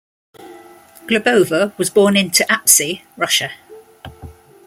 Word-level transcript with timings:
Glebova 1.05 1.77
was 1.77 1.91
born 1.91 2.17
in 2.17 2.31
Tuapse, 2.31 3.03
Russia. 3.17 3.51